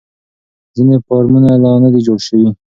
ځینې 0.75 0.97
فارمونه 1.05 1.51
لا 1.63 1.71
نه 1.83 1.89
دي 1.93 2.01
جوړ 2.07 2.19
شوي. 2.27 2.49